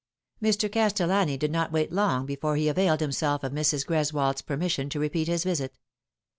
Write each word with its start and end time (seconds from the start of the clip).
ME. 0.39 0.51
CASTELLANI 0.53 1.37
did 1.37 1.51
not 1.51 1.71
wait 1.71 1.91
long 1.91 2.25
before 2.25 2.55
he 2.55 2.67
availed 2.67 3.03
him 3.03 3.11
self 3.11 3.43
of 3.43 3.51
Mrs. 3.51 3.85
Greswold's 3.85 4.41
permission 4.41 4.89
to 4.89 4.99
repeat 4.99 5.27
his 5.27 5.43
visit. 5.43 5.77